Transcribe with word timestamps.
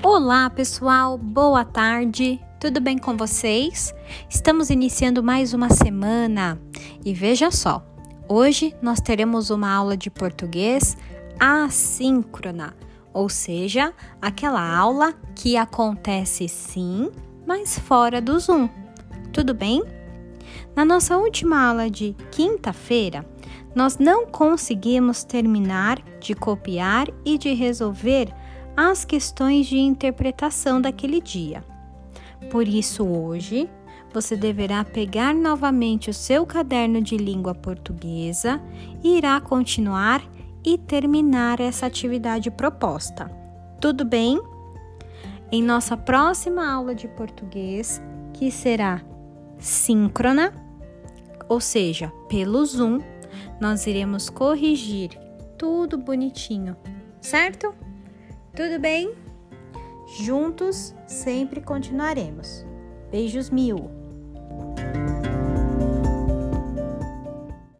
Olá, 0.00 0.48
pessoal, 0.48 1.18
boa 1.18 1.64
tarde, 1.64 2.40
tudo 2.60 2.80
bem 2.80 2.96
com 2.96 3.16
vocês? 3.16 3.92
Estamos 4.30 4.70
iniciando 4.70 5.24
mais 5.24 5.52
uma 5.52 5.70
semana 5.70 6.56
e 7.04 7.12
veja 7.12 7.50
só, 7.50 7.84
hoje 8.28 8.72
nós 8.80 9.00
teremos 9.00 9.50
uma 9.50 9.68
aula 9.68 9.96
de 9.96 10.08
português 10.08 10.96
assíncrona, 11.40 12.76
ou 13.12 13.28
seja, 13.28 13.92
aquela 14.22 14.62
aula 14.62 15.14
que 15.34 15.56
acontece 15.56 16.48
sim, 16.48 17.10
mas 17.44 17.76
fora 17.76 18.20
do 18.20 18.38
Zoom. 18.38 18.68
Tudo 19.32 19.52
bem? 19.52 19.82
Na 20.76 20.84
nossa 20.84 21.16
última 21.16 21.70
aula 21.70 21.90
de 21.90 22.14
quinta-feira, 22.30 23.26
nós 23.74 23.98
não 23.98 24.26
conseguimos 24.26 25.24
terminar 25.24 26.00
de 26.20 26.34
copiar 26.34 27.08
e 27.24 27.36
de 27.36 27.52
resolver 27.52 28.32
as 28.80 29.04
questões 29.04 29.66
de 29.66 29.76
interpretação 29.76 30.80
daquele 30.80 31.20
dia. 31.20 31.64
Por 32.48 32.68
isso, 32.68 33.04
hoje, 33.04 33.68
você 34.14 34.36
deverá 34.36 34.84
pegar 34.84 35.34
novamente 35.34 36.08
o 36.08 36.14
seu 36.14 36.46
caderno 36.46 37.02
de 37.02 37.16
língua 37.16 37.56
portuguesa 37.56 38.62
e 39.02 39.18
irá 39.18 39.40
continuar 39.40 40.22
e 40.64 40.78
terminar 40.78 41.58
essa 41.58 41.86
atividade 41.86 42.52
proposta. 42.52 43.28
Tudo 43.80 44.04
bem? 44.04 44.40
Em 45.50 45.60
nossa 45.60 45.96
próxima 45.96 46.72
aula 46.72 46.94
de 46.94 47.08
português, 47.08 48.00
que 48.32 48.48
será 48.48 49.02
síncrona, 49.58 50.52
ou 51.48 51.60
seja, 51.60 52.12
pelo 52.28 52.64
Zoom, 52.64 53.00
nós 53.60 53.88
iremos 53.88 54.30
corrigir 54.30 55.18
tudo 55.58 55.98
bonitinho, 55.98 56.76
certo? 57.20 57.87
Tudo 58.58 58.80
bem? 58.80 59.14
Juntos 60.18 60.92
sempre 61.06 61.60
continuaremos. 61.60 62.66
Beijos 63.08 63.50
mil! 63.50 63.88